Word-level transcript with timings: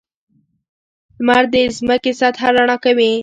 •لمر 1.17 1.43
د 1.53 1.55
ځمکې 1.77 2.11
سطحه 2.19 2.49
رڼا 2.55 2.77
کوي. 2.83 3.11